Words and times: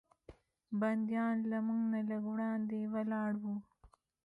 بندیان 0.79 1.35
له 1.51 1.57
موږ 1.65 1.81
نه 1.93 1.99
لږ 2.09 2.23
وړاندې 2.33 2.79
ولاړ 2.93 3.31
و. 3.41 3.43